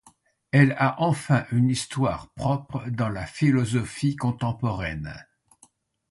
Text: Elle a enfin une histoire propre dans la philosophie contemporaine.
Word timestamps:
Elle 0.51 0.71
a 0.79 0.99
enfin 1.03 1.45
une 1.51 1.69
histoire 1.69 2.31
propre 2.31 2.85
dans 2.89 3.09
la 3.09 3.27
philosophie 3.27 4.15
contemporaine. 4.15 5.13